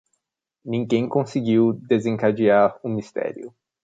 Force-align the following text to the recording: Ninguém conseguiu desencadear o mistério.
Ninguém 0.65 1.07
conseguiu 1.07 1.73
desencadear 1.73 2.79
o 2.81 2.89
mistério. 2.89 3.53